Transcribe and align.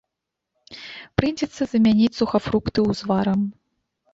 Прыйдзецца 1.21 1.61
замяніць 1.73 2.11
сухафрукты 2.21 2.79
узварам. 2.95 3.39